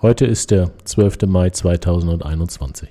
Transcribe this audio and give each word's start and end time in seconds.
Heute 0.00 0.26
ist 0.26 0.52
der 0.52 0.70
12. 0.84 1.22
Mai 1.26 1.50
2021. 1.50 2.88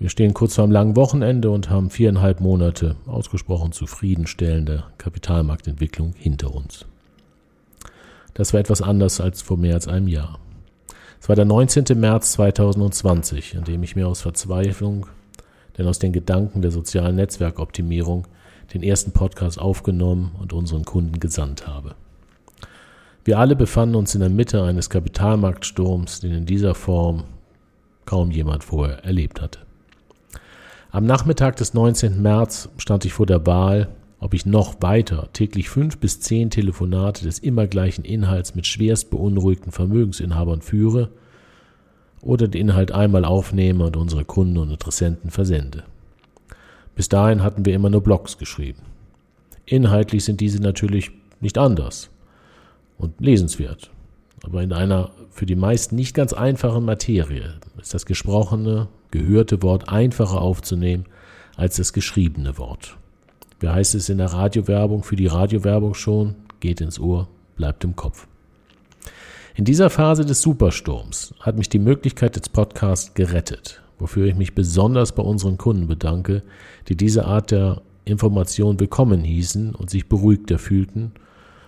Wir 0.00 0.08
stehen 0.08 0.34
kurz 0.34 0.56
vor 0.56 0.64
einem 0.64 0.72
langen 0.72 0.96
Wochenende 0.96 1.48
und 1.52 1.70
haben 1.70 1.90
viereinhalb 1.90 2.40
Monate 2.40 2.96
ausgesprochen 3.06 3.70
zufriedenstellende 3.70 4.82
Kapitalmarktentwicklung 4.98 6.12
hinter 6.16 6.52
uns. 6.52 6.86
Das 8.34 8.52
war 8.52 8.58
etwas 8.58 8.82
anders 8.82 9.20
als 9.20 9.42
vor 9.42 9.56
mehr 9.56 9.74
als 9.74 9.86
einem 9.86 10.08
Jahr. 10.08 10.40
Es 11.20 11.28
war 11.28 11.36
der 11.36 11.44
19. 11.44 11.84
März 12.00 12.32
2020, 12.32 13.56
an 13.56 13.62
dem 13.62 13.84
ich 13.84 13.94
mir 13.94 14.08
aus 14.08 14.22
Verzweiflung, 14.22 15.06
denn 15.78 15.86
aus 15.86 16.00
den 16.00 16.12
Gedanken 16.12 16.62
der 16.62 16.72
sozialen 16.72 17.14
Netzwerkoptimierung, 17.14 18.26
den 18.74 18.82
ersten 18.82 19.12
Podcast 19.12 19.60
aufgenommen 19.60 20.32
und 20.40 20.52
unseren 20.52 20.84
Kunden 20.84 21.20
gesandt 21.20 21.68
habe. 21.68 21.94
Wir 23.24 23.38
alle 23.38 23.56
befanden 23.56 23.94
uns 23.94 24.14
in 24.14 24.20
der 24.20 24.28
Mitte 24.28 24.62
eines 24.62 24.90
Kapitalmarktsturms, 24.90 26.20
den 26.20 26.32
in 26.32 26.46
dieser 26.46 26.74
Form 26.74 27.24
kaum 28.04 28.30
jemand 28.30 28.64
vorher 28.64 29.02
erlebt 29.02 29.40
hatte. 29.40 29.60
Am 30.90 31.06
Nachmittag 31.06 31.56
des 31.56 31.72
19. 31.72 32.20
März 32.20 32.68
stand 32.76 33.06
ich 33.06 33.14
vor 33.14 33.24
der 33.24 33.46
Wahl, 33.46 33.88
ob 34.20 34.34
ich 34.34 34.44
noch 34.44 34.74
weiter 34.80 35.30
täglich 35.32 35.70
fünf 35.70 35.98
bis 35.98 36.20
zehn 36.20 36.50
Telefonate 36.50 37.24
des 37.24 37.38
immer 37.38 37.66
gleichen 37.66 38.04
Inhalts 38.04 38.54
mit 38.54 38.66
schwerst 38.66 39.10
beunruhigten 39.10 39.72
Vermögensinhabern 39.72 40.60
führe 40.60 41.08
oder 42.20 42.46
den 42.46 42.68
Inhalt 42.68 42.92
einmal 42.92 43.24
aufnehme 43.24 43.86
und 43.86 43.96
unsere 43.96 44.26
Kunden 44.26 44.58
und 44.58 44.70
Interessenten 44.70 45.30
versende. 45.30 45.84
Bis 46.94 47.08
dahin 47.08 47.42
hatten 47.42 47.64
wir 47.64 47.74
immer 47.74 47.90
nur 47.90 48.02
Blogs 48.02 48.36
geschrieben. 48.36 48.82
Inhaltlich 49.64 50.24
sind 50.24 50.40
diese 50.40 50.60
natürlich 50.60 51.10
nicht 51.40 51.56
anders 51.56 52.10
und 52.98 53.20
lesenswert. 53.20 53.90
Aber 54.44 54.62
in 54.62 54.72
einer 54.72 55.10
für 55.30 55.46
die 55.46 55.56
meisten 55.56 55.96
nicht 55.96 56.14
ganz 56.14 56.32
einfachen 56.32 56.84
Materie 56.84 57.54
ist 57.80 57.94
das 57.94 58.06
gesprochene, 58.06 58.88
gehörte 59.10 59.62
Wort 59.62 59.88
einfacher 59.88 60.40
aufzunehmen 60.40 61.06
als 61.56 61.76
das 61.76 61.92
geschriebene 61.92 62.58
Wort. 62.58 62.96
Wie 63.60 63.68
heißt 63.68 63.94
es 63.94 64.08
in 64.08 64.18
der 64.18 64.32
Radiowerbung 64.32 65.02
für 65.02 65.16
die 65.16 65.26
Radiowerbung 65.26 65.94
schon? 65.94 66.34
Geht 66.60 66.80
ins 66.80 66.98
Ohr, 67.00 67.28
bleibt 67.56 67.84
im 67.84 67.96
Kopf. 67.96 68.26
In 69.54 69.64
dieser 69.64 69.88
Phase 69.88 70.24
des 70.24 70.42
Supersturms 70.42 71.34
hat 71.40 71.56
mich 71.56 71.68
die 71.68 71.78
Möglichkeit 71.78 72.36
des 72.36 72.48
Podcasts 72.48 73.14
gerettet, 73.14 73.82
wofür 73.98 74.26
ich 74.26 74.34
mich 74.34 74.54
besonders 74.54 75.12
bei 75.12 75.22
unseren 75.22 75.58
Kunden 75.58 75.86
bedanke, 75.86 76.42
die 76.88 76.96
diese 76.96 77.24
Art 77.24 77.52
der 77.52 77.82
Information 78.04 78.80
willkommen 78.80 79.22
hießen 79.22 79.74
und 79.74 79.90
sich 79.90 80.08
beruhigter 80.08 80.58
fühlten 80.58 81.12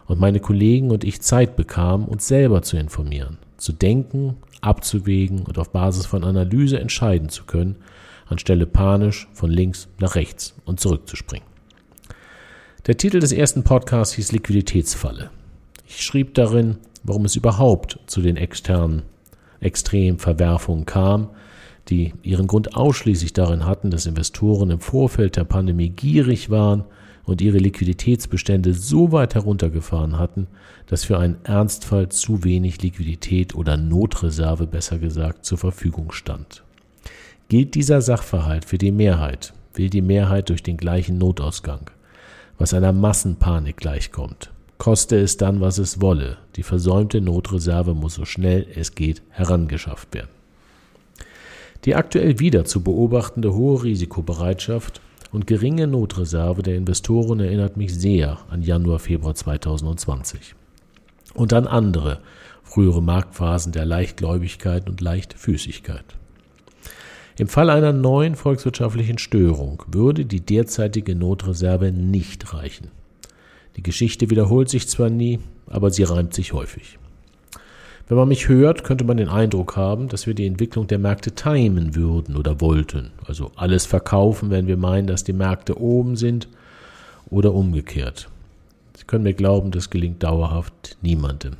und 0.06 0.20
meine 0.20 0.40
Kollegen 0.40 0.90
und 0.90 1.04
ich 1.04 1.20
Zeit 1.20 1.56
bekamen, 1.56 2.06
uns 2.06 2.28
selber 2.28 2.62
zu 2.62 2.76
informieren, 2.76 3.38
zu 3.56 3.72
denken, 3.72 4.36
abzuwägen 4.60 5.42
und 5.42 5.58
auf 5.58 5.70
Basis 5.70 6.06
von 6.06 6.24
Analyse 6.24 6.78
entscheiden 6.78 7.28
zu 7.28 7.44
können, 7.44 7.76
anstelle 8.26 8.66
panisch 8.66 9.28
von 9.32 9.50
links 9.50 9.88
nach 9.98 10.14
rechts 10.14 10.54
und 10.64 10.80
zurückzuspringen. 10.80 11.46
Der 12.86 12.96
Titel 12.96 13.18
des 13.18 13.32
ersten 13.32 13.64
Podcasts 13.64 14.14
hieß 14.14 14.32
Liquiditätsfalle. 14.32 15.30
Ich 15.88 16.02
schrieb 16.02 16.34
darin, 16.34 16.78
warum 17.02 17.24
es 17.24 17.36
überhaupt 17.36 17.98
zu 18.06 18.20
den 18.20 18.36
externen 18.36 19.02
Extremverwerfungen 19.60 20.86
kam, 20.86 21.30
die 21.88 22.14
ihren 22.22 22.46
Grund 22.46 22.76
ausschließlich 22.76 23.32
darin 23.32 23.64
hatten, 23.64 23.90
dass 23.90 24.06
Investoren 24.06 24.70
im 24.70 24.80
Vorfeld 24.80 25.36
der 25.36 25.44
Pandemie 25.44 25.88
gierig 25.88 26.50
waren 26.50 26.84
und 27.26 27.40
ihre 27.40 27.58
Liquiditätsbestände 27.58 28.72
so 28.72 29.12
weit 29.12 29.34
heruntergefahren 29.34 30.18
hatten, 30.18 30.46
dass 30.86 31.04
für 31.04 31.18
einen 31.18 31.36
Ernstfall 31.44 32.08
zu 32.08 32.44
wenig 32.44 32.80
Liquidität 32.82 33.54
oder 33.54 33.76
Notreserve 33.76 34.66
besser 34.66 34.98
gesagt 34.98 35.44
zur 35.44 35.58
Verfügung 35.58 36.12
stand. 36.12 36.62
Gilt 37.48 37.74
dieser 37.74 38.00
Sachverhalt 38.00 38.64
für 38.64 38.78
die 38.78 38.92
Mehrheit, 38.92 39.52
will 39.74 39.90
die 39.90 40.02
Mehrheit 40.02 40.48
durch 40.48 40.62
den 40.62 40.76
gleichen 40.76 41.18
Notausgang, 41.18 41.90
was 42.58 42.72
einer 42.72 42.92
Massenpanik 42.92 43.76
gleichkommt. 43.76 44.52
Koste 44.78 45.18
es 45.18 45.36
dann, 45.36 45.60
was 45.60 45.78
es 45.78 46.00
wolle, 46.00 46.38
die 46.54 46.62
versäumte 46.62 47.20
Notreserve 47.20 47.94
muss 47.94 48.14
so 48.14 48.24
schnell 48.24 48.66
es 48.74 48.94
geht 48.94 49.22
herangeschafft 49.30 50.14
werden. 50.14 50.30
Die 51.84 51.94
aktuell 51.94 52.38
wieder 52.38 52.64
zu 52.64 52.82
beobachtende 52.82 53.54
hohe 53.54 53.82
Risikobereitschaft 53.82 55.00
und 55.32 55.46
geringe 55.46 55.86
Notreserve 55.86 56.62
der 56.62 56.76
Investoren 56.76 57.40
erinnert 57.40 57.76
mich 57.76 57.94
sehr 57.94 58.38
an 58.50 58.62
Januar, 58.62 58.98
Februar 58.98 59.34
2020 59.34 60.54
und 61.34 61.52
an 61.52 61.66
andere 61.66 62.20
frühere 62.62 63.02
Marktphasen 63.02 63.72
der 63.72 63.84
Leichtgläubigkeit 63.84 64.88
und 64.88 65.00
Leichtfüßigkeit. 65.00 66.04
Im 67.38 67.48
Fall 67.48 67.70
einer 67.70 67.92
neuen 67.92 68.34
volkswirtschaftlichen 68.34 69.18
Störung 69.18 69.82
würde 69.86 70.24
die 70.24 70.40
derzeitige 70.40 71.14
Notreserve 71.14 71.92
nicht 71.92 72.54
reichen. 72.54 72.88
Die 73.76 73.82
Geschichte 73.82 74.30
wiederholt 74.30 74.70
sich 74.70 74.88
zwar 74.88 75.10
nie, 75.10 75.38
aber 75.66 75.90
sie 75.90 76.04
reimt 76.04 76.32
sich 76.32 76.54
häufig. 76.54 76.98
Wenn 78.08 78.18
man 78.18 78.28
mich 78.28 78.46
hört, 78.46 78.84
könnte 78.84 79.02
man 79.02 79.16
den 79.16 79.28
Eindruck 79.28 79.76
haben, 79.76 80.06
dass 80.06 80.28
wir 80.28 80.34
die 80.34 80.46
Entwicklung 80.46 80.86
der 80.86 81.00
Märkte 81.00 81.32
timen 81.32 81.96
würden 81.96 82.36
oder 82.36 82.60
wollten. 82.60 83.10
Also 83.26 83.50
alles 83.56 83.84
verkaufen, 83.84 84.50
wenn 84.50 84.68
wir 84.68 84.76
meinen, 84.76 85.08
dass 85.08 85.24
die 85.24 85.32
Märkte 85.32 85.80
oben 85.80 86.14
sind 86.14 86.46
oder 87.30 87.52
umgekehrt. 87.52 88.28
Sie 88.96 89.04
können 89.04 89.24
mir 89.24 89.34
glauben, 89.34 89.72
das 89.72 89.90
gelingt 89.90 90.22
dauerhaft 90.22 90.96
niemandem. 91.02 91.54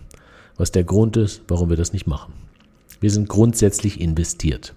Was 0.56 0.70
der 0.70 0.84
Grund 0.84 1.16
ist, 1.16 1.42
warum 1.48 1.68
wir 1.68 1.76
das 1.76 1.92
nicht 1.92 2.06
machen. 2.06 2.32
Wir 3.00 3.10
sind 3.10 3.28
grundsätzlich 3.28 4.00
investiert 4.00 4.72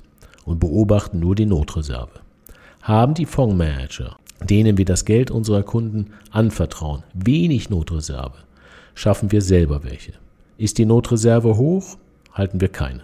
und 0.46 0.60
beobachten 0.60 1.20
nur 1.20 1.36
die 1.36 1.46
Notreserve. 1.46 2.20
Haben 2.82 3.14
die 3.14 3.28
Fondsmanager, 3.28 4.18
denen 4.42 4.80
wir 4.80 4.86
das 4.86 5.06
Geld 5.06 5.30
unserer 5.30 5.62
Kunden 5.62 6.14
anvertrauen, 6.32 7.04
wenig 7.14 7.70
Notreserve, 7.70 8.40
schaffen 8.96 9.32
wir 9.32 9.44
selber 9.44 9.84
welche. 9.84 10.14
Ist 10.60 10.78
die 10.78 10.86
Notreserve 10.86 11.56
hoch, 11.56 11.96
halten 12.34 12.60
wir 12.60 12.68
keine. 12.68 13.04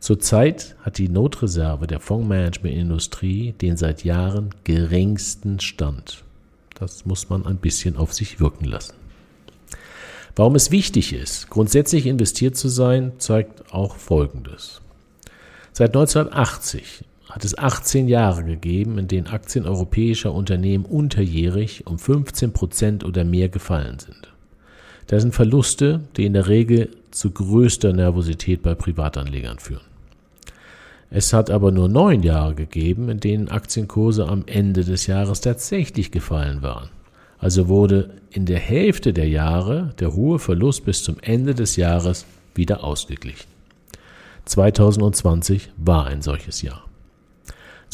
Zurzeit 0.00 0.74
hat 0.82 0.98
die 0.98 1.08
Notreserve 1.08 1.86
der 1.86 2.00
Fondsmanagementindustrie 2.00 3.52
den 3.52 3.76
seit 3.76 4.02
Jahren 4.02 4.50
geringsten 4.64 5.60
Stand. 5.60 6.24
Das 6.74 7.06
muss 7.06 7.30
man 7.30 7.46
ein 7.46 7.58
bisschen 7.58 7.96
auf 7.96 8.12
sich 8.12 8.40
wirken 8.40 8.64
lassen. 8.64 8.94
Warum 10.34 10.56
es 10.56 10.72
wichtig 10.72 11.12
ist, 11.12 11.48
grundsätzlich 11.48 12.06
investiert 12.06 12.56
zu 12.56 12.68
sein, 12.68 13.12
zeigt 13.18 13.72
auch 13.72 13.94
Folgendes. 13.94 14.80
Seit 15.72 15.90
1980 15.90 17.04
hat 17.30 17.44
es 17.44 17.56
18 17.56 18.08
Jahre 18.08 18.42
gegeben, 18.42 18.98
in 18.98 19.06
denen 19.06 19.28
Aktien 19.28 19.64
europäischer 19.64 20.32
Unternehmen 20.32 20.86
unterjährig 20.86 21.86
um 21.86 22.00
15 22.00 22.52
Prozent 22.52 23.04
oder 23.04 23.22
mehr 23.22 23.48
gefallen 23.48 24.00
sind. 24.00 24.33
Das 25.06 25.22
sind 25.22 25.34
Verluste, 25.34 26.00
die 26.16 26.24
in 26.26 26.32
der 26.32 26.48
Regel 26.48 26.90
zu 27.10 27.30
größter 27.30 27.92
Nervosität 27.92 28.62
bei 28.62 28.74
Privatanlegern 28.74 29.58
führen. 29.58 29.84
Es 31.10 31.32
hat 31.32 31.50
aber 31.50 31.70
nur 31.70 31.88
neun 31.88 32.22
Jahre 32.22 32.54
gegeben, 32.54 33.08
in 33.08 33.20
denen 33.20 33.48
Aktienkurse 33.48 34.26
am 34.26 34.44
Ende 34.46 34.84
des 34.84 35.06
Jahres 35.06 35.40
tatsächlich 35.40 36.10
gefallen 36.10 36.62
waren. 36.62 36.88
Also 37.38 37.68
wurde 37.68 38.10
in 38.30 38.46
der 38.46 38.58
Hälfte 38.58 39.12
der 39.12 39.28
Jahre 39.28 39.94
der 40.00 40.14
hohe 40.14 40.38
Verlust 40.38 40.84
bis 40.84 41.04
zum 41.04 41.16
Ende 41.20 41.54
des 41.54 41.76
Jahres 41.76 42.24
wieder 42.54 42.82
ausgeglichen. 42.82 43.46
2020 44.46 45.70
war 45.76 46.06
ein 46.06 46.22
solches 46.22 46.62
Jahr. 46.62 46.84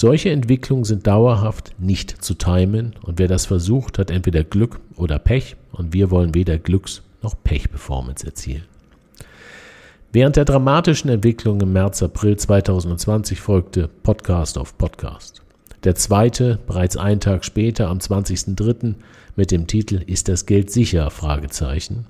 Solche 0.01 0.31
Entwicklungen 0.31 0.85
sind 0.85 1.07
dauerhaft 1.07 1.75
nicht 1.79 2.25
zu 2.25 2.33
timen 2.33 2.95
und 3.03 3.19
wer 3.19 3.29
das 3.29 3.45
versucht, 3.45 3.99
hat 3.99 4.11
entweder 4.11 4.45
Glück 4.45 4.81
oder 4.97 5.19
Pech 5.19 5.57
und 5.73 5.93
wir 5.93 6.11
wollen 6.11 6.35
weder 6.35 6.55
Glücks- 6.55 7.03
noch 7.21 7.35
Pech-Performance 7.45 8.25
erzielen. 8.25 8.65
Während 10.11 10.37
der 10.37 10.47
dramatischen 10.47 11.11
Entwicklung 11.11 11.61
im 11.61 11.75
März, 11.75 12.03
April 12.03 12.39
2020 12.39 13.43
folgte 13.43 13.89
Podcast 13.89 14.57
auf 14.57 14.79
Podcast. 14.79 15.43
Der 15.85 15.95
zweite, 15.97 16.59
bereits 16.67 16.97
einen 16.97 17.21
Tag 17.21 17.45
später, 17.45 17.89
am 17.89 17.99
20.03. 17.99 18.95
mit 19.37 19.51
dem 19.51 19.67
Titel 19.67 19.97
Ist 20.07 20.29
das 20.29 20.47
Geld 20.47 20.71
sicher? 20.71 21.11
Fragezeichen. 21.11 22.07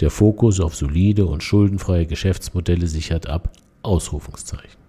Der 0.00 0.08
Fokus 0.08 0.60
auf 0.60 0.74
solide 0.74 1.26
und 1.26 1.42
schuldenfreie 1.42 2.06
Geschäftsmodelle 2.06 2.86
sichert 2.86 3.28
ab 3.28 3.50
Ausrufungszeichen. 3.82 4.83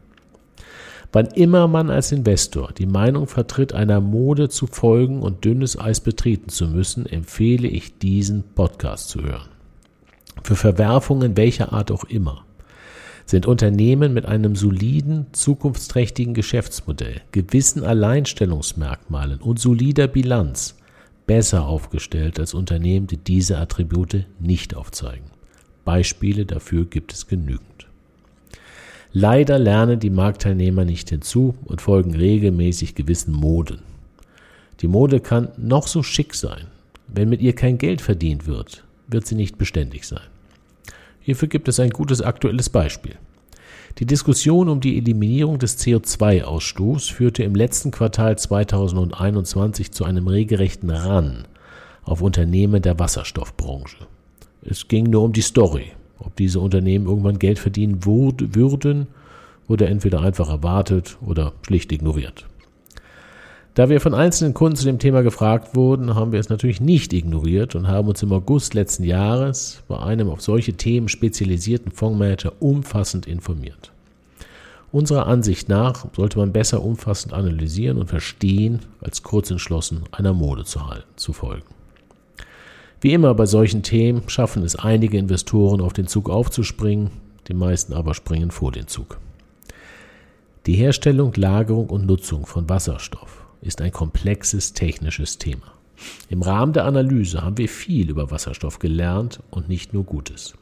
Wann 1.16 1.28
immer 1.28 1.70
man 1.70 1.92
als 1.92 2.12
Investor 2.12 2.74
die 2.78 2.86
Meinung 2.86 3.28
vertritt, 3.28 3.72
einer 3.72 4.02
Mode 4.02 4.50
zu 4.50 4.68
folgen 4.68 5.22
und 5.22 5.46
dünnes 5.46 5.80
Eis 5.80 6.02
betreten 6.02 6.50
zu 6.50 6.68
müssen, 6.68 7.06
empfehle 7.06 7.70
ich 7.70 7.98
diesen 8.00 8.44
Podcast 8.54 9.08
zu 9.08 9.24
hören. 9.24 9.48
Für 10.44 10.58
Verwerfungen 10.58 11.38
welcher 11.38 11.72
Art 11.72 11.90
auch 11.90 12.04
immer 12.04 12.44
sind 13.26 13.46
Unternehmen 13.46 14.14
mit 14.14 14.26
einem 14.26 14.58
soliden, 14.58 15.28
zukunftsträchtigen 15.32 16.34
Geschäftsmodell, 16.34 17.22
gewissen 17.32 17.86
Alleinstellungsmerkmalen 17.86 19.40
und 19.40 19.58
solider 19.58 20.08
Bilanz 20.08 20.76
besser 21.28 21.66
aufgestellt 21.66 22.42
als 22.42 22.54
Unternehmen, 22.54 23.08
die 23.08 23.24
diese 23.24 23.58
Attribute 23.58 24.26
nicht 24.42 24.76
aufzeigen. 24.76 25.32
Beispiele 25.86 26.46
dafür 26.46 26.84
gibt 26.84 27.14
es 27.14 27.26
genügend. 27.26 27.85
Leider 29.18 29.60
lernen 29.60 29.98
die 29.98 30.10
Marktteilnehmer 30.10 30.84
nicht 30.84 31.10
hinzu 31.10 31.56
und 31.64 31.82
folgen 31.82 32.14
regelmäßig 32.16 32.96
gewissen 32.96 33.34
Moden. 33.34 33.80
Die 34.82 34.90
Mode 34.90 35.22
kann 35.22 35.54
noch 35.56 35.88
so 35.88 36.04
schick 36.04 36.36
sein. 36.36 36.68
Wenn 37.08 37.30
mit 37.30 37.42
ihr 37.42 37.56
kein 37.56 37.78
Geld 37.78 38.02
verdient 38.02 38.46
wird, 38.46 38.84
wird 39.08 39.26
sie 39.26 39.36
nicht 39.36 39.58
beständig 39.58 40.06
sein. 40.06 40.28
Hierfür 41.22 41.48
gibt 41.48 41.70
es 41.70 41.80
ein 41.80 41.92
gutes 41.92 42.22
aktuelles 42.22 42.70
Beispiel. 42.70 43.16
Die 44.00 44.06
Diskussion 44.06 44.68
um 44.68 44.82
die 44.82 44.98
Eliminierung 44.98 45.60
des 45.60 45.80
CO2-Ausstoßes 45.80 47.10
führte 47.10 47.44
im 47.44 47.56
letzten 47.56 47.92
Quartal 47.92 48.38
2021 48.38 49.94
zu 49.94 50.04
einem 50.04 50.28
regelrechten 50.28 50.90
Ran 50.90 51.48
auf 52.04 52.22
Unternehmen 52.22 52.82
der 52.82 53.00
Wasserstoffbranche. 53.00 54.08
Es 54.62 54.90
ging 54.90 55.06
nur 55.06 55.24
um 55.24 55.32
die 55.32 55.42
Story. 55.42 55.94
Ob 56.20 56.36
diese 56.36 56.60
Unternehmen 56.60 57.08
irgendwann 57.08 57.40
Geld 57.40 57.60
verdienen 57.60 58.06
würden, 58.06 59.08
wurde 59.68 59.88
entweder 59.88 60.22
einfach 60.22 60.50
erwartet 60.50 61.18
oder 61.26 61.54
schlicht 61.66 61.92
ignoriert. 61.92 62.46
Da 63.76 63.90
wir 63.90 64.00
von 64.00 64.14
einzelnen 64.14 64.54
Kunden 64.54 64.78
zu 64.78 64.86
dem 64.86 65.00
Thema 65.00 65.22
gefragt 65.22 65.76
wurden, 65.76 66.16
haben 66.16 66.32
wir 66.32 66.40
es 66.40 66.48
natürlich 66.48 66.80
nicht 66.80 67.12
ignoriert 67.12 67.76
und 67.76 67.90
haben 67.90 68.08
uns 68.08 68.24
im 68.24 68.32
August 68.32 68.74
letzten 68.74 69.04
Jahres 69.04 69.84
bei 69.90 70.00
einem 70.00 70.30
auf 70.30 70.42
solche 70.42 70.74
Themen 70.74 71.10
spezialisierten 71.10 71.92
Fondsmanager 71.92 72.54
umfassend 72.62 73.28
informiert. 73.28 73.92
Unserer 74.94 75.28
Ansicht 75.28 75.68
nach 75.68 76.06
sollte 76.16 76.38
man 76.38 76.54
besser 76.54 76.82
umfassend 76.82 77.34
analysieren 77.34 77.98
und 77.98 78.08
verstehen, 78.08 78.80
als 79.02 79.24
kurz 79.24 79.52
entschlossen 79.52 80.04
einer 80.12 80.32
Mode 80.32 80.64
zu, 80.64 80.88
halten, 80.88 81.10
zu 81.18 81.34
folgen. 81.34 81.75
Wie 83.06 83.13
immer 83.13 83.36
bei 83.36 83.46
solchen 83.46 83.84
Themen 83.84 84.28
schaffen 84.30 84.63
es 84.63 84.75
einige 84.75 85.19
Investoren 85.19 85.80
auf 85.80 85.94
den 85.94 86.07
Zug 86.07 86.28
aufzuspringen, 86.28 87.12
die 87.48 87.54
meisten 87.54 87.94
aber 87.94 88.16
springen 88.16 88.50
vor 88.50 88.72
den 88.72 88.88
Zug. 88.88 89.19
Die 90.66 90.74
Herstellung, 90.74 91.31
Lagerung 91.36 91.92
und 91.92 92.07
Nutzung 92.07 92.48
von 92.48 92.68
Wasserstoff 92.68 93.46
ist 93.62 93.80
ein 93.80 93.92
komplexes 93.92 94.74
technisches 94.74 95.38
Thema. 95.38 95.72
Im 96.30 96.42
Rahmen 96.42 96.74
der 96.74 96.86
Analyse 96.86 97.44
haben 97.44 97.60
wir 97.60 97.69
viel 97.69 98.10
über 98.10 98.31
Wasserstoff 98.31 98.80
gelernt 98.80 99.40
und 99.51 99.69
nicht 99.69 99.94
nur 99.94 100.04
Gutes. 100.04 100.56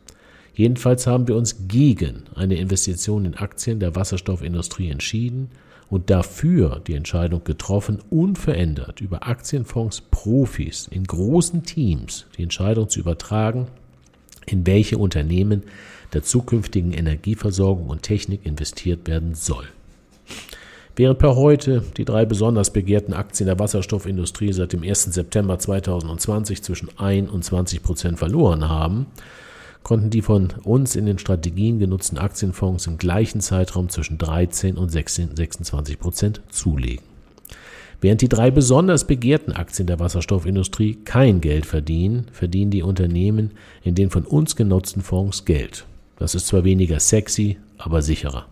Jedenfalls 0.53 1.07
haben 1.07 1.29
wir 1.29 1.37
uns 1.37 1.69
gegen 1.69 2.23
eine 2.35 2.55
Investition 2.55 3.23
in 3.23 3.35
Aktien 3.35 3.79
der 3.79 3.95
Wasserstoffindustrie 3.95 4.89
entschieden 4.89 5.49
und 5.89 6.09
dafür 6.09 6.81
die 6.85 6.95
Entscheidung 6.95 7.43
getroffen, 7.43 7.99
unverändert 8.09 9.01
über 9.01 9.27
Aktienfonds 9.27 10.01
Profis 10.01 10.87
in 10.89 11.03
großen 11.03 11.63
Teams 11.63 12.25
die 12.37 12.43
Entscheidung 12.43 12.89
zu 12.89 12.99
übertragen, 12.99 13.67
in 14.45 14.65
welche 14.65 14.97
Unternehmen 14.97 15.63
der 16.13 16.23
zukünftigen 16.23 16.93
Energieversorgung 16.93 17.89
und 17.89 18.03
Technik 18.03 18.45
investiert 18.45 19.07
werden 19.07 19.35
soll. 19.35 19.65
Während 20.95 21.17
per 21.17 21.35
heute 21.35 21.83
die 21.97 22.05
drei 22.05 22.23
besonders 22.25 22.71
begehrten 22.71 23.13
Aktien 23.13 23.47
der 23.47 23.57
Wasserstoffindustrie 23.57 24.53
seit 24.53 24.73
dem 24.73 24.83
1. 24.83 25.05
September 25.05 25.57
2020 25.57 26.61
zwischen 26.61 26.89
1 26.99 27.31
und 27.31 27.43
20 27.43 27.81
Prozent 27.81 28.19
verloren 28.19 28.69
haben, 28.69 29.07
konnten 29.83 30.09
die 30.09 30.21
von 30.21 30.49
uns 30.63 30.95
in 30.95 31.05
den 31.05 31.19
Strategien 31.19 31.79
genutzten 31.79 32.17
Aktienfonds 32.17 32.87
im 32.87 32.97
gleichen 32.97 33.41
Zeitraum 33.41 33.89
zwischen 33.89 34.17
13 34.17 34.77
und 34.77 34.89
26 34.89 35.99
Prozent 35.99 36.41
zulegen. 36.49 37.03
Während 38.01 38.21
die 38.21 38.29
drei 38.29 38.51
besonders 38.51 39.07
begehrten 39.07 39.53
Aktien 39.53 39.87
der 39.87 39.99
Wasserstoffindustrie 39.99 40.95
kein 41.05 41.39
Geld 41.39 41.65
verdienen, 41.65 42.27
verdienen 42.33 42.71
die 42.71 42.83
Unternehmen 42.83 43.51
in 43.81 43.95
den 43.95 44.09
von 44.09 44.25
uns 44.25 44.57
genutzten 44.57 45.01
Fonds 45.01 45.45
Geld. 45.45 45.85
Das 46.17 46.35
ist 46.35 46.47
zwar 46.47 46.65
weniger 46.65 46.99
sexy, 46.99 47.57
aber 47.77 48.01
sicherer. 48.01 48.47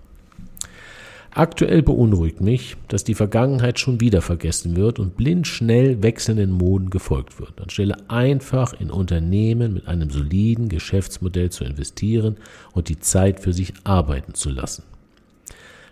Aktuell 1.34 1.82
beunruhigt 1.82 2.42
mich, 2.42 2.76
dass 2.90 3.06
die 3.06 3.16
Vergangenheit 3.16 3.80
schon 3.80 4.02
wieder 4.02 4.22
vergessen 4.22 4.76
wird 4.76 5.00
und 5.00 5.16
blind 5.16 5.48
schnell 5.48 6.04
wechselnden 6.04 6.52
Moden 6.52 6.90
gefolgt 6.90 7.40
wird, 7.40 7.62
anstelle 7.62 7.96
einfach 8.10 8.74
in 8.74 8.92
Unternehmen 8.92 9.74
mit 9.74 9.88
einem 9.88 10.10
soliden 10.10 10.68
Geschäftsmodell 10.68 11.50
zu 11.50 11.64
investieren 11.64 12.36
und 12.74 12.90
die 12.90 13.00
Zeit 13.00 13.40
für 13.40 13.54
sich 13.54 13.74
arbeiten 13.86 14.34
zu 14.34 14.50
lassen. 14.50 14.84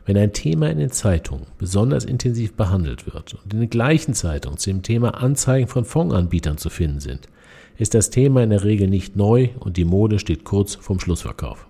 Wenn 0.05 0.17
ein 0.17 0.33
Thema 0.33 0.69
in 0.69 0.79
den 0.79 0.91
Zeitungen 0.91 1.45
besonders 1.57 2.03
intensiv 2.03 2.55
behandelt 2.55 3.05
wird 3.05 3.35
und 3.35 3.53
in 3.53 3.61
den 3.61 3.69
gleichen 3.69 4.13
Zeitungen 4.13 4.57
zu 4.57 4.71
dem 4.71 4.83
Thema 4.83 5.21
Anzeigen 5.21 5.67
von 5.67 5.85
Fondsanbietern 5.85 6.57
zu 6.57 6.69
finden 6.69 6.99
sind, 6.99 7.29
ist 7.77 7.93
das 7.93 8.09
Thema 8.09 8.43
in 8.43 8.49
der 8.49 8.65
Regel 8.65 8.89
nicht 8.89 9.15
neu 9.15 9.49
und 9.59 9.77
die 9.77 9.85
Mode 9.85 10.19
steht 10.19 10.43
kurz 10.43 10.75
vorm 10.75 10.99
Schlussverkauf. 10.99 11.65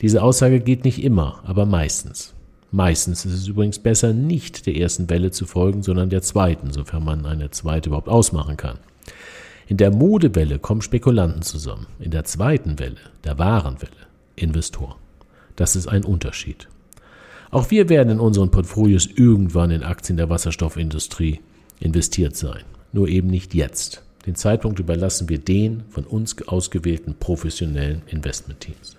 Diese 0.00 0.20
Aussage 0.20 0.58
geht 0.58 0.84
nicht 0.84 1.04
immer, 1.04 1.40
aber 1.44 1.64
meistens. 1.64 2.35
Meistens 2.76 3.24
ist 3.24 3.32
es 3.32 3.48
übrigens 3.48 3.78
besser, 3.78 4.12
nicht 4.12 4.66
der 4.66 4.76
ersten 4.76 5.08
Welle 5.08 5.30
zu 5.30 5.46
folgen, 5.46 5.82
sondern 5.82 6.10
der 6.10 6.20
zweiten, 6.20 6.72
sofern 6.74 7.04
man 7.04 7.24
eine 7.24 7.50
zweite 7.50 7.88
überhaupt 7.88 8.10
ausmachen 8.10 8.58
kann. 8.58 8.76
In 9.66 9.78
der 9.78 9.90
Modewelle 9.90 10.58
kommen 10.58 10.82
Spekulanten 10.82 11.40
zusammen, 11.40 11.86
in 12.00 12.10
der 12.10 12.24
zweiten 12.24 12.78
Welle, 12.78 12.98
der 13.24 13.38
wahren 13.38 13.80
Welle, 13.80 14.06
Investor. 14.34 14.98
Das 15.56 15.74
ist 15.74 15.86
ein 15.86 16.04
Unterschied. 16.04 16.68
Auch 17.50 17.70
wir 17.70 17.88
werden 17.88 18.10
in 18.10 18.20
unseren 18.20 18.50
Portfolios 18.50 19.06
irgendwann 19.06 19.70
in 19.70 19.82
Aktien 19.82 20.18
der 20.18 20.28
Wasserstoffindustrie 20.28 21.40
investiert 21.80 22.36
sein, 22.36 22.64
nur 22.92 23.08
eben 23.08 23.28
nicht 23.28 23.54
jetzt. 23.54 24.02
Den 24.26 24.34
Zeitpunkt 24.34 24.80
überlassen 24.80 25.30
wir 25.30 25.38
den 25.38 25.84
von 25.88 26.04
uns 26.04 26.46
ausgewählten 26.46 27.14
professionellen 27.18 28.02
Investmentteams. 28.06 28.98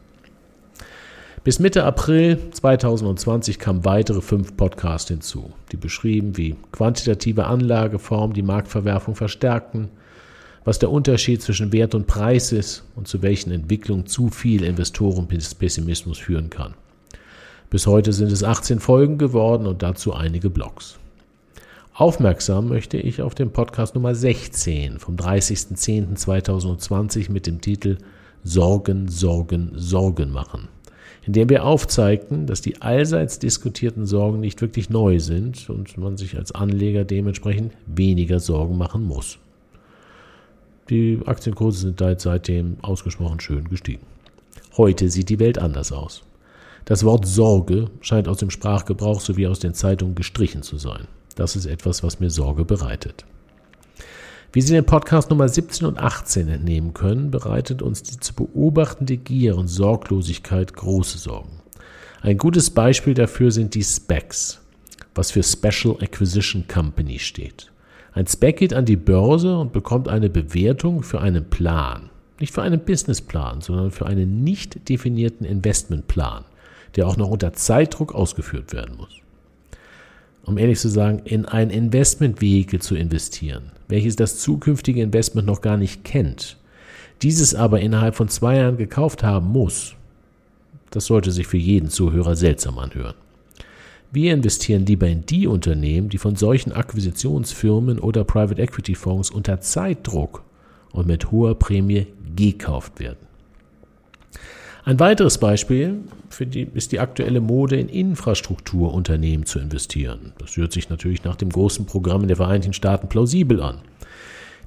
Bis 1.44 1.60
Mitte 1.60 1.84
April 1.86 2.40
2020 2.52 3.60
kamen 3.60 3.86
weitere 3.86 4.22
fünf 4.22 4.58
Podcasts 4.58 5.08
hinzu, 5.08 5.54
die 5.72 5.78
beschrieben, 5.78 6.36
wie 6.36 6.58
quantitative 6.74 7.46
Anlageformen 7.46 8.34
die 8.34 8.42
Marktverwerfung 8.42 9.16
verstärkten, 9.16 9.88
was 10.66 10.80
der 10.80 10.92
Unterschied 10.92 11.42
zwischen 11.42 11.72
Wert 11.72 11.96
und 11.96 12.08
Preis 12.08 12.52
ist 12.52 12.84
und 12.96 13.08
zu 13.08 13.22
welchen 13.22 13.52
Entwicklungen 13.52 14.08
zu 14.08 14.28
viel 14.30 14.66
Investorenpessimismus 14.66 16.18
führen 16.18 16.50
kann. 16.50 16.74
Bis 17.70 17.88
heute 17.88 18.12
sind 18.12 18.30
es 18.32 18.44
18 18.44 18.82
Folgen 18.82 19.18
geworden 19.18 19.68
und 19.68 19.82
dazu 19.84 20.14
einige 20.14 20.50
Blogs. 20.50 21.00
Aufmerksam 21.94 22.68
möchte 22.68 22.98
ich 22.98 23.22
auf 23.22 23.36
den 23.36 23.52
Podcast 23.52 23.96
Nummer 23.96 24.16
16 24.16 25.00
vom 25.00 25.16
30.10.2020 25.16 27.32
mit 27.32 27.48
dem 27.48 27.62
Titel 27.62 28.00
Sorgen, 28.44 29.08
Sorgen, 29.08 29.72
Sorgen 29.76 30.32
machen 30.32 30.68
indem 31.26 31.50
wir 31.50 31.66
aufzeigten, 31.66 32.48
dass 32.48 32.62
die 32.62 32.82
allseits 32.82 33.40
diskutierten 33.40 34.06
Sorgen 34.06 34.40
nicht 34.40 34.62
wirklich 34.62 34.90
neu 34.90 35.20
sind 35.20 35.70
und 35.70 35.98
man 35.98 36.18
sich 36.18 36.38
als 36.38 36.54
Anleger 36.54 37.04
dementsprechend 37.04 37.74
weniger 37.86 38.40
Sorgen 38.40 38.78
machen 38.78 39.06
muss. 39.06 39.38
Die 40.90 41.20
Aktienkurse 41.26 41.80
sind 41.80 42.22
seitdem 42.22 42.78
ausgesprochen 42.82 43.40
schön 43.40 43.68
gestiegen. 43.68 44.06
Heute 44.78 45.10
sieht 45.10 45.30
die 45.30 45.40
Welt 45.40 45.58
anders 45.58 45.92
aus. 45.92 46.24
Das 46.86 47.04
Wort 47.04 47.28
Sorge 47.28 47.90
scheint 48.00 48.30
aus 48.30 48.38
dem 48.38 48.50
Sprachgebrauch 48.50 49.20
sowie 49.20 49.48
aus 49.48 49.60
den 49.60 49.74
Zeitungen 49.74 50.16
gestrichen 50.16 50.64
zu 50.64 50.78
sein. 50.78 51.08
Das 51.36 51.58
ist 51.58 51.66
etwas, 51.66 52.04
was 52.04 52.22
mir 52.22 52.30
Sorge 52.30 52.64
bereitet. 52.64 53.26
Wie 54.58 54.62
Sie 54.62 54.74
den 54.74 54.86
Podcast 54.88 55.30
Nummer 55.30 55.48
17 55.48 55.86
und 55.86 56.00
18 56.00 56.48
entnehmen 56.48 56.96
können, 56.96 57.30
bereitet 57.30 57.84
uns 57.84 58.02
die 58.02 58.20
zu 58.20 58.34
beobachtende 58.34 59.16
Gier 59.16 59.56
und 59.56 59.68
Sorglosigkeit 59.68 60.74
große 60.74 61.20
Sorgen. 61.20 61.62
Ein 62.22 62.40
gutes 62.40 62.72
Beispiel 62.72 63.14
dafür 63.14 63.52
sind 63.52 63.76
die 63.76 63.84
Specs, 63.84 64.60
was 65.14 65.30
für 65.30 65.44
Special 65.44 65.98
Acquisition 66.02 66.68
Company 66.68 67.20
steht. 67.20 67.72
Ein 68.14 68.26
Spec 68.26 68.58
geht 68.58 68.74
an 68.74 68.86
die 68.86 68.96
Börse 68.96 69.60
und 69.60 69.74
bekommt 69.74 70.08
eine 70.08 70.28
Bewertung 70.32 71.04
für 71.04 71.22
einen 71.22 71.48
Plan. 71.52 72.10
Nicht 72.40 72.52
für 72.52 72.64
einen 72.64 72.84
Businessplan, 72.84 73.62
sondern 73.62 73.92
für 73.92 74.08
einen 74.08 74.44
nicht 74.44 74.90
definierten 74.90 75.46
Investmentplan, 75.46 76.46
der 76.96 77.06
auch 77.08 77.18
noch 77.18 77.30
unter 77.30 77.54
Zeitdruck 77.54 78.16
ausgeführt 78.16 78.74
werden 78.74 78.98
muss 78.98 79.22
um 80.44 80.58
ehrlich 80.58 80.80
zu 80.80 80.90
sagen, 80.90 81.22
in 81.26 81.46
ein 81.46 81.70
Investmentvehikel 81.70 82.82
zu 82.82 82.96
investieren, 82.96 83.72
welches 83.88 84.16
das 84.16 84.40
zukünftige 84.40 85.02
Investment 85.02 85.48
noch 85.48 85.62
gar 85.62 85.78
nicht 85.78 86.04
kennt, 86.04 86.58
dieses 87.22 87.56
aber 87.56 87.80
innerhalb 87.80 88.16
von 88.16 88.30
zwei 88.30 88.58
Jahren 88.58 88.78
gekauft 88.78 89.24
haben 89.24 89.48
muss, 89.48 89.96
Das 90.90 91.06
sollte 91.06 91.32
sich 91.32 91.48
für 91.48 91.58
jeden 91.58 91.90
Zuhörer 91.90 92.36
seltsam 92.36 92.80
anhören. 92.80 93.16
Wir 94.12 94.34
investieren 94.34 94.86
lieber 94.86 95.08
in 95.08 95.26
die 95.26 95.48
Unternehmen, 95.48 96.10
die 96.10 96.18
von 96.18 96.36
solchen 96.36 96.72
Akquisitionsfirmen 96.72 98.00
oder 98.00 98.24
Private 98.24 98.62
Equity 98.62 98.96
Fonds 98.96 99.30
unter 99.30 99.60
Zeitdruck 99.60 100.44
und 100.94 101.08
mit 101.08 101.30
hoher 101.30 101.56
Prämie 101.56 102.08
gekauft 102.36 103.00
werden. 103.00 103.28
Ein 104.88 105.02
weiteres 105.02 105.38
Beispiel 105.38 106.00
die, 106.40 106.66
ist 106.74 106.94
die 106.94 107.02
aktuelle 107.02 107.42
Mode 107.42 107.76
in 107.76 107.90
Infrastrukturunternehmen 107.90 109.46
zu 109.46 109.60
investieren. 109.60 110.32
Das 110.38 110.56
hört 110.56 110.72
sich 110.72 110.90
natürlich 110.90 111.26
nach 111.26 111.36
dem 111.36 111.50
großen 111.50 111.86
Programm 111.86 112.26
der 112.26 112.38
Vereinigten 112.38 112.72
Staaten 112.72 113.10
plausibel 113.10 113.62
an. 113.62 113.80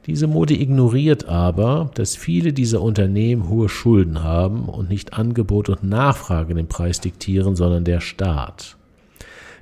Diese 0.04 0.26
Mode 0.26 0.52
ignoriert 0.52 1.24
aber, 1.24 1.90
dass 1.94 2.16
viele 2.16 2.52
dieser 2.52 2.82
Unternehmen 2.82 3.48
hohe 3.48 3.70
Schulden 3.70 4.22
haben 4.22 4.68
und 4.68 4.90
nicht 4.90 5.14
Angebot 5.14 5.70
und 5.70 5.84
Nachfrage 5.84 6.52
den 6.52 6.68
Preis 6.68 7.00
diktieren, 7.00 7.56
sondern 7.56 7.84
der 7.84 8.02
Staat. 8.02 8.76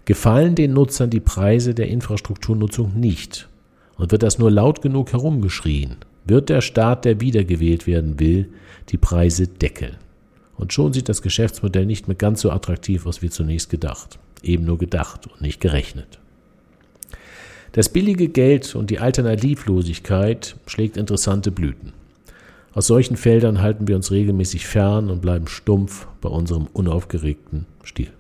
Gefallen 0.07 0.57
den 0.57 0.73
Nutzern 0.73 1.11
die 1.11 1.21
Preise 1.21 1.73
der 1.73 1.87
Infrastrukturnutzung 1.87 2.99
nicht 2.99 3.49
und 3.97 4.11
wird 4.11 4.25
das 4.25 4.41
nur 4.41 4.51
laut 4.51 4.83
genug 4.83 5.13
herumgeschrien, 5.13 5.99
wird 6.25 6.49
der 6.49 6.63
Staat, 6.63 7.05
der 7.05 7.21
wiedergewählt 7.21 7.87
werden 7.87 8.19
will, 8.19 8.49
die 8.89 8.99
Preise 8.99 9.47
deckeln. 9.47 9.99
Und 10.59 10.73
schon 10.73 10.93
sieht 10.93 11.09
das 11.09 11.23
Geschäftsmodell 11.23 11.87
nicht 11.87 12.09
mehr 12.09 12.17
ganz 12.17 12.43
so 12.43 12.51
attraktiv 12.51 13.07
aus 13.07 13.23
wie 13.23 13.31
zunächst 13.31 13.71
gedacht. 13.71 14.19
Eben 14.43 14.65
nur 14.65 14.77
gedacht 14.77 15.27
und 15.27 15.41
nicht 15.41 15.61
gerechnet. 15.61 16.19
Das 17.73 17.89
billige 17.89 18.29
Geld 18.29 18.75
und 18.75 18.91
die 18.91 18.99
Alternativlosigkeit 18.99 20.57
schlägt 20.67 20.97
interessante 20.97 21.51
Blüten. 21.51 21.93
Aus 22.73 22.87
solchen 22.87 23.17
Feldern 23.17 23.61
halten 23.61 23.89
wir 23.89 23.97
uns 23.97 24.11
regelmäßig 24.11 24.67
fern 24.67 25.11
und 25.11 25.23
bleiben 25.23 25.49
stumpf 25.49 26.07
bei 26.21 26.29
unserem 26.29 26.67
unaufgeregten 26.73 27.67
Stil. 27.85 28.11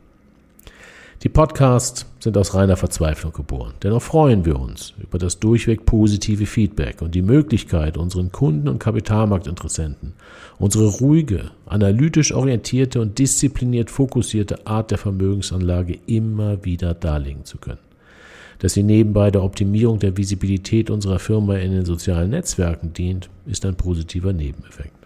Die 1.24 1.28
Podcasts 1.28 2.06
sind 2.20 2.38
aus 2.38 2.54
reiner 2.54 2.76
Verzweiflung 2.76 3.32
geboren. 3.32 3.74
Dennoch 3.82 4.02
freuen 4.02 4.44
wir 4.44 4.58
uns 4.58 4.94
über 5.02 5.18
das 5.18 5.40
durchweg 5.40 5.84
positive 5.84 6.46
Feedback 6.46 7.02
und 7.02 7.14
die 7.14 7.22
Möglichkeit, 7.22 7.96
unseren 7.96 8.30
Kunden 8.30 8.68
und 8.68 8.78
Kapitalmarktinteressenten 8.78 10.14
unsere 10.58 10.86
ruhige, 10.86 11.50
analytisch 11.66 12.32
orientierte 12.32 13.00
und 13.00 13.18
diszipliniert 13.18 13.90
fokussierte 13.90 14.66
Art 14.66 14.90
der 14.90 14.98
Vermögensanlage 14.98 15.98
immer 16.06 16.64
wieder 16.64 16.94
darlegen 16.94 17.44
zu 17.44 17.58
können. 17.58 17.78
Dass 18.58 18.74
sie 18.74 18.82
nebenbei 18.82 19.30
der 19.30 19.44
Optimierung 19.44 20.00
der 20.00 20.16
Visibilität 20.16 20.90
unserer 20.90 21.20
Firma 21.20 21.56
in 21.56 21.72
den 21.72 21.84
sozialen 21.84 22.30
Netzwerken 22.30 22.92
dient, 22.92 23.30
ist 23.46 23.64
ein 23.64 23.76
positiver 23.76 24.32
Nebeneffekt. 24.32 24.97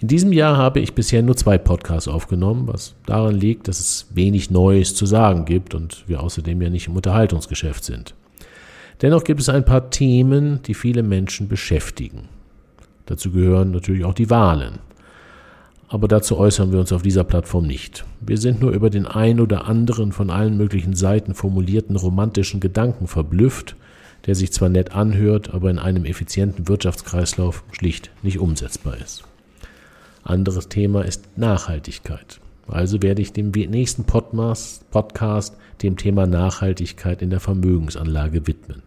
In 0.00 0.06
diesem 0.06 0.32
Jahr 0.32 0.56
habe 0.56 0.78
ich 0.78 0.94
bisher 0.94 1.22
nur 1.22 1.36
zwei 1.36 1.58
Podcasts 1.58 2.06
aufgenommen, 2.06 2.68
was 2.68 2.94
daran 3.04 3.34
liegt, 3.34 3.66
dass 3.66 3.80
es 3.80 4.06
wenig 4.14 4.48
Neues 4.48 4.94
zu 4.94 5.06
sagen 5.06 5.44
gibt 5.44 5.74
und 5.74 6.04
wir 6.06 6.22
außerdem 6.22 6.62
ja 6.62 6.70
nicht 6.70 6.86
im 6.86 6.94
Unterhaltungsgeschäft 6.94 7.82
sind. 7.82 8.14
Dennoch 9.02 9.24
gibt 9.24 9.40
es 9.40 9.48
ein 9.48 9.64
paar 9.64 9.90
Themen, 9.90 10.60
die 10.62 10.74
viele 10.74 11.02
Menschen 11.02 11.48
beschäftigen. 11.48 12.28
Dazu 13.06 13.32
gehören 13.32 13.72
natürlich 13.72 14.04
auch 14.04 14.14
die 14.14 14.30
Wahlen. 14.30 14.78
Aber 15.88 16.06
dazu 16.06 16.38
äußern 16.38 16.70
wir 16.70 16.78
uns 16.78 16.92
auf 16.92 17.02
dieser 17.02 17.24
Plattform 17.24 17.66
nicht. 17.66 18.04
Wir 18.20 18.38
sind 18.38 18.60
nur 18.60 18.70
über 18.70 18.90
den 18.90 19.06
ein 19.06 19.40
oder 19.40 19.66
anderen 19.66 20.12
von 20.12 20.30
allen 20.30 20.56
möglichen 20.56 20.94
Seiten 20.94 21.34
formulierten 21.34 21.96
romantischen 21.96 22.60
Gedanken 22.60 23.08
verblüfft, 23.08 23.74
der 24.26 24.36
sich 24.36 24.52
zwar 24.52 24.68
nett 24.68 24.92
anhört, 24.92 25.54
aber 25.54 25.70
in 25.70 25.78
einem 25.80 26.04
effizienten 26.04 26.68
Wirtschaftskreislauf 26.68 27.64
schlicht 27.72 28.10
nicht 28.22 28.38
umsetzbar 28.38 28.96
ist. 28.98 29.24
Anderes 30.28 30.68
Thema 30.68 31.06
ist 31.06 31.38
Nachhaltigkeit. 31.38 32.38
Also 32.66 33.02
werde 33.02 33.22
ich 33.22 33.32
dem 33.32 33.50
nächsten 33.50 34.04
Podcast 34.04 35.56
dem 35.82 35.96
Thema 35.96 36.26
Nachhaltigkeit 36.26 37.22
in 37.22 37.30
der 37.30 37.40
Vermögensanlage 37.40 38.46
widmen. 38.46 38.82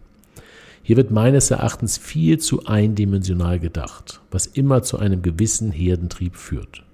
Hier 0.84 0.96
wird 0.96 1.10
meines 1.10 1.50
Erachtens 1.50 1.98
viel 1.98 2.38
zu 2.38 2.66
eindimensional 2.66 3.58
gedacht, 3.58 4.20
was 4.30 4.46
immer 4.46 4.84
zu 4.84 4.98
einem 5.00 5.22
gewissen 5.22 5.72
Herdentrieb 5.72 6.36
führt. 6.36 6.84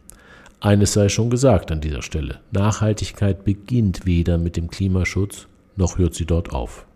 Eines 0.60 0.94
sei 0.94 1.10
schon 1.10 1.28
gesagt 1.28 1.70
an 1.70 1.82
dieser 1.82 2.00
Stelle. 2.00 2.40
Nachhaltigkeit 2.50 3.44
beginnt 3.44 4.06
weder 4.06 4.38
mit 4.38 4.56
dem 4.56 4.70
Klimaschutz, 4.70 5.46
noch 5.76 5.98
hört 5.98 6.14
sie 6.14 6.24
dort 6.24 6.54
auf. 6.54 6.86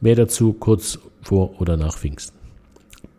Mehr 0.00 0.14
dazu 0.14 0.52
kurz 0.52 1.00
vor 1.20 1.60
oder 1.60 1.76
nach 1.76 1.98
Pfingsten. 1.98 2.45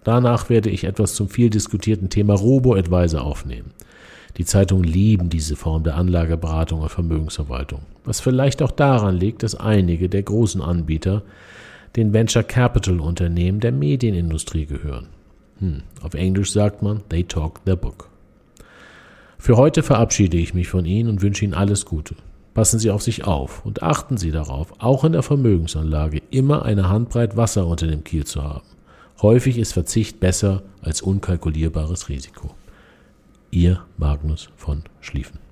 Danach 0.07 0.49
werde 0.49 0.69
ich 0.69 0.85
etwas 0.85 1.15
zum 1.15 1.27
viel 1.27 1.49
diskutierten 1.49 2.09
Thema 2.09 2.33
Robo-Advisor 2.33 3.21
aufnehmen. 3.21 3.71
Die 4.37 4.45
Zeitungen 4.45 4.85
lieben 4.85 5.27
diese 5.29 5.57
Form 5.57 5.83
der 5.83 5.95
Anlageberatung 5.95 6.79
und 6.79 6.87
Vermögensverwaltung, 6.87 7.81
was 8.05 8.21
vielleicht 8.21 8.61
auch 8.61 8.71
daran 8.71 9.17
liegt, 9.17 9.43
dass 9.43 9.55
einige 9.55 10.07
der 10.07 10.23
großen 10.23 10.61
Anbieter 10.61 11.23
den 11.97 12.13
Venture 12.13 12.43
Capital 12.43 13.01
Unternehmen 13.01 13.59
der 13.59 13.73
Medienindustrie 13.73 14.65
gehören. 14.65 15.07
Hm, 15.59 15.81
auf 16.01 16.13
Englisch 16.13 16.53
sagt 16.53 16.81
man, 16.81 17.01
they 17.09 17.25
talk 17.25 17.65
their 17.65 17.75
book. 17.75 18.09
Für 19.37 19.57
heute 19.57 19.83
verabschiede 19.83 20.37
ich 20.37 20.53
mich 20.53 20.69
von 20.69 20.85
Ihnen 20.85 21.09
und 21.09 21.21
wünsche 21.21 21.43
Ihnen 21.43 21.53
alles 21.53 21.83
Gute. 21.83 22.15
Passen 22.53 22.79
Sie 22.79 22.91
auf 22.91 23.03
sich 23.03 23.25
auf 23.25 23.65
und 23.65 23.83
achten 23.83 24.15
Sie 24.15 24.31
darauf, 24.31 24.73
auch 24.79 25.03
in 25.03 25.11
der 25.11 25.21
Vermögensanlage 25.21 26.21
immer 26.31 26.63
eine 26.63 26.87
Handbreit 26.87 27.35
Wasser 27.35 27.67
unter 27.67 27.87
dem 27.87 28.05
Kiel 28.05 28.23
zu 28.23 28.41
haben. 28.41 28.76
Häufig 29.21 29.57
ist 29.57 29.74
Verzicht 29.74 30.19
besser 30.19 30.62
als 30.81 31.01
unkalkulierbares 31.01 32.07
Risiko. 32.07 32.53
Ihr 33.50 33.83
Magnus 33.97 34.50
von 34.55 34.83
Schlieffen. 35.01 35.47